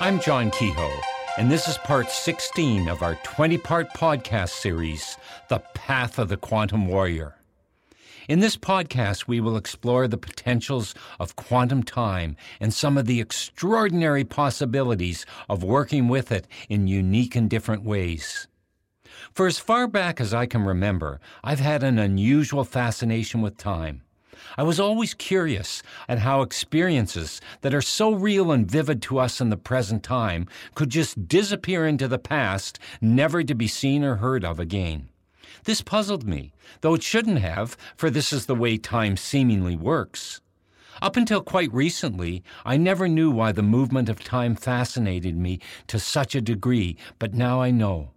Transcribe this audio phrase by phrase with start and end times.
[0.00, 1.00] I'm John Kehoe,
[1.38, 5.16] and this is part 16 of our 20 part podcast series,
[5.48, 7.34] The Path of the Quantum Warrior.
[8.28, 13.20] In this podcast, we will explore the potentials of quantum time and some of the
[13.20, 18.46] extraordinary possibilities of working with it in unique and different ways.
[19.34, 24.02] For as far back as I can remember, I've had an unusual fascination with time.
[24.56, 29.40] I was always curious at how experiences that are so real and vivid to us
[29.40, 34.16] in the present time could just disappear into the past, never to be seen or
[34.16, 35.08] heard of again.
[35.64, 40.40] This puzzled me, though it shouldn't have, for this is the way time seemingly works.
[41.00, 45.98] Up until quite recently, I never knew why the movement of time fascinated me to
[45.98, 48.10] such a degree, but now I know.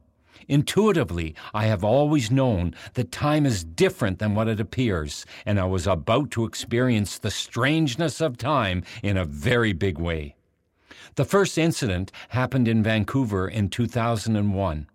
[0.51, 5.63] Intuitively, I have always known that time is different than what it appears, and I
[5.63, 10.35] was about to experience the strangeness of time in a very big way.
[11.15, 14.87] The first incident happened in Vancouver in 2001.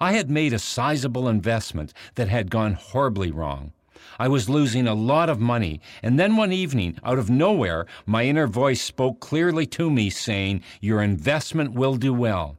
[0.00, 3.72] I had made a sizable investment that had gone horribly wrong.
[4.18, 8.24] I was losing a lot of money, and then one evening, out of nowhere, my
[8.24, 12.58] inner voice spoke clearly to me, saying, Your investment will do well.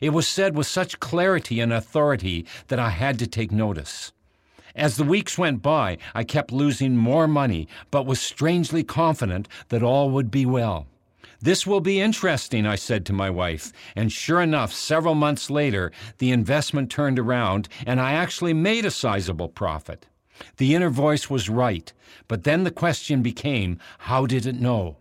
[0.00, 4.12] It was said with such clarity and authority that I had to take notice.
[4.74, 9.82] As the weeks went by, I kept losing more money, but was strangely confident that
[9.82, 10.86] all would be well.
[11.40, 15.92] This will be interesting, I said to my wife, and sure enough, several months later,
[16.18, 20.06] the investment turned around and I actually made a sizable profit.
[20.56, 21.92] The inner voice was right,
[22.26, 24.96] but then the question became how did it know?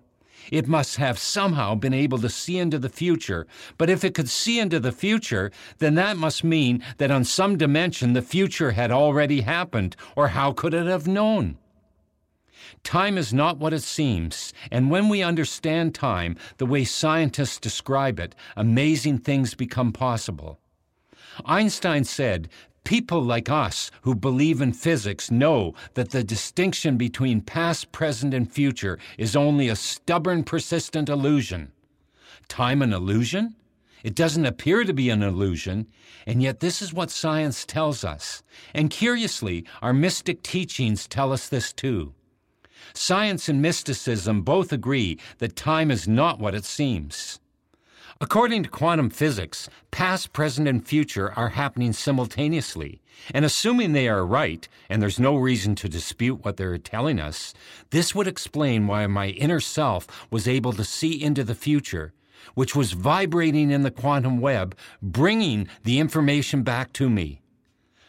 [0.52, 3.48] It must have somehow been able to see into the future.
[3.78, 7.58] But if it could see into the future, then that must mean that on some
[7.58, 11.58] dimension the future had already happened, or how could it have known?
[12.84, 18.20] Time is not what it seems, and when we understand time the way scientists describe
[18.20, 20.60] it, amazing things become possible.
[21.46, 22.50] Einstein said,
[22.88, 28.50] People like us who believe in physics know that the distinction between past, present, and
[28.50, 31.74] future is only a stubborn, persistent illusion.
[32.48, 33.58] Time an illusion?
[34.06, 35.88] It doesn't appear to be an illusion,
[36.26, 38.42] and yet this is what science tells us.
[38.74, 42.14] And curiously, our mystic teachings tell us this too.
[42.94, 47.42] Science and mysticism both agree that time is not what it seems.
[48.20, 53.00] According to quantum physics, past, present, and future are happening simultaneously.
[53.32, 57.54] And assuming they are right, and there's no reason to dispute what they're telling us,
[57.92, 62.14] this would explain why my inner self was able to see into the future,
[62.56, 67.42] which was vibrating in the quantum web, bringing the information back to me.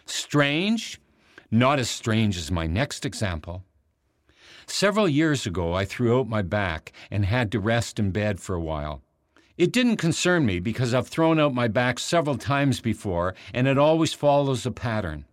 [0.07, 0.99] Strange?
[1.51, 3.63] Not as strange as my next example.
[4.67, 8.55] Several years ago, I threw out my back and had to rest in bed for
[8.55, 9.03] a while.
[9.59, 13.77] It didn't concern me because I've thrown out my back several times before and it
[13.77, 15.25] always follows a pattern.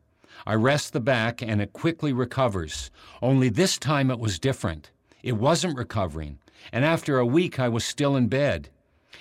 [0.48, 2.90] I rest the back and it quickly recovers.
[3.22, 4.90] Only this time it was different.
[5.22, 6.40] It wasn't recovering,
[6.72, 8.70] and after a week I was still in bed.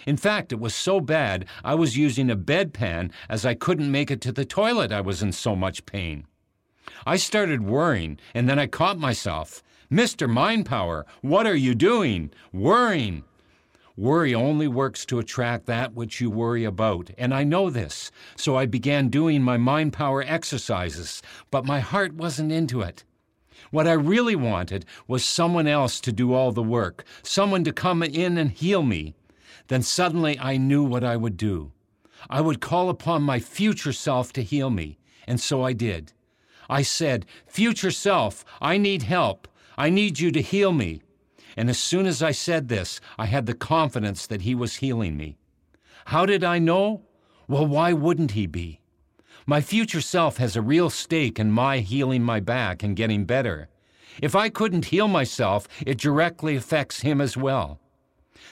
[0.06, 4.10] In fact, it was so bad I was using a bedpan as I couldn't make
[4.10, 4.90] it to the toilet.
[4.90, 6.26] I was in so much pain.
[7.06, 9.62] I started worrying, and then I caught myself.
[9.92, 10.28] Mr.
[10.28, 12.30] Mind Power, what are you doing?
[12.52, 13.24] Worrying.
[13.96, 18.56] Worry only works to attract that which you worry about, and I know this, so
[18.56, 21.22] I began doing my mind power exercises,
[21.52, 23.04] but my heart wasn't into it.
[23.70, 28.02] What I really wanted was someone else to do all the work, someone to come
[28.02, 29.14] in and heal me.
[29.68, 31.70] Then suddenly I knew what I would do.
[32.28, 36.12] I would call upon my future self to heal me, and so I did.
[36.68, 39.46] I said, Future self, I need help.
[39.78, 41.02] I need you to heal me.
[41.56, 45.16] And as soon as I said this, I had the confidence that he was healing
[45.16, 45.36] me.
[46.06, 47.02] How did I know?
[47.48, 48.80] Well, why wouldn't he be?
[49.46, 53.68] My future self has a real stake in my healing my back and getting better.
[54.22, 57.80] If I couldn't heal myself, it directly affects him as well.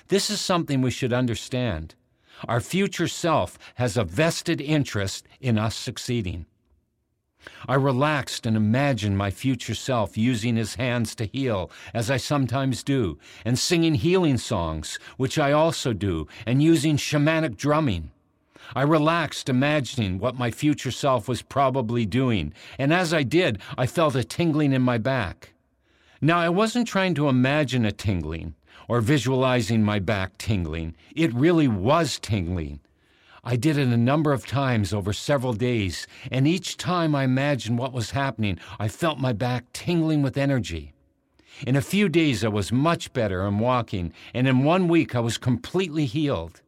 [0.08, 1.94] This is something we should understand.
[2.48, 6.46] Our future self has a vested interest in us succeeding.
[7.66, 12.82] I relaxed and imagined my future self using his hands to heal, as I sometimes
[12.82, 18.10] do, and singing healing songs, which I also do, and using shamanic drumming.
[18.74, 23.86] I relaxed, imagining what my future self was probably doing, and as I did, I
[23.86, 25.52] felt a tingling in my back.
[26.20, 28.54] Now, I wasn't trying to imagine a tingling
[28.88, 30.94] or visualizing my back tingling.
[31.14, 32.80] It really was tingling.
[33.44, 37.76] I did it a number of times over several days, and each time I imagined
[37.76, 40.92] what was happening, I felt my back tingling with energy.
[41.66, 45.20] In a few days, I was much better and walking, and in one week, I
[45.20, 46.60] was completely healed.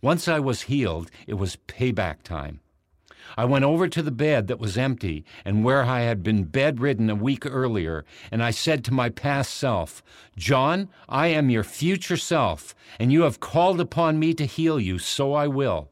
[0.00, 2.60] Once I was healed, it was payback time.
[3.36, 7.10] I went over to the bed that was empty and where I had been bedridden
[7.10, 10.02] a week earlier, and I said to my past self,
[10.36, 14.98] John, I am your future self, and you have called upon me to heal you,
[14.98, 15.90] so I will.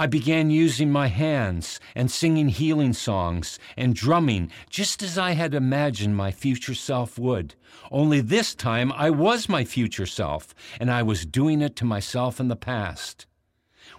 [0.00, 5.52] I began using my hands and singing healing songs and drumming just as I had
[5.52, 7.54] imagined my future self would.
[7.90, 12.40] Only this time I was my future self, and I was doing it to myself
[12.40, 13.26] in the past.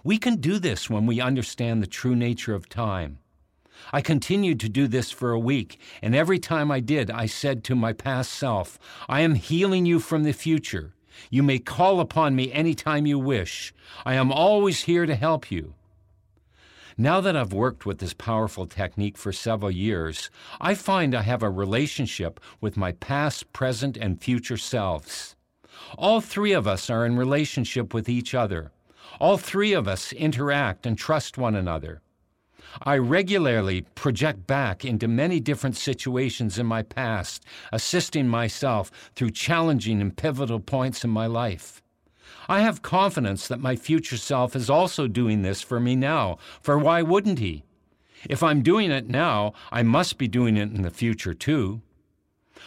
[0.04, 3.18] We can do this when we understand the true nature of time.
[3.92, 7.64] I continued to do this for a week, and every time I did, I said
[7.64, 8.78] to my past self,
[9.08, 10.94] I am healing you from the future.
[11.30, 13.74] You may call upon me anytime you wish.
[14.04, 15.74] I am always here to help you.
[16.98, 20.30] Now that I've worked with this powerful technique for several years,
[20.60, 25.34] I find I have a relationship with my past, present, and future selves.
[25.96, 28.72] All three of us are in relationship with each other.
[29.20, 32.00] All three of us interact and trust one another.
[32.82, 40.00] I regularly project back into many different situations in my past, assisting myself through challenging
[40.00, 41.82] and pivotal points in my life.
[42.48, 46.78] I have confidence that my future self is also doing this for me now, for
[46.78, 47.64] why wouldn't he?
[48.28, 51.82] If I'm doing it now, I must be doing it in the future too.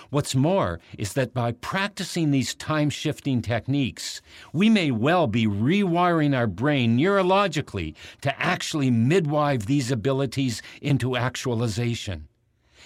[0.09, 4.21] What's more is that by practicing these time shifting techniques,
[4.53, 12.27] we may well be rewiring our brain neurologically to actually midwife these abilities into actualization.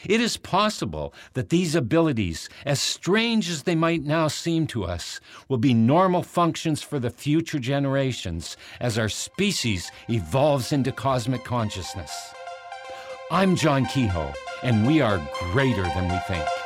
[0.06, 5.20] It is possible that these abilities, as strange as they might now seem to us,
[5.50, 12.34] will be normal functions for the future generations as our species evolves into cosmic consciousness.
[13.30, 14.34] I'm John Kehoe,
[14.64, 15.22] and we are
[15.52, 16.59] greater than we think.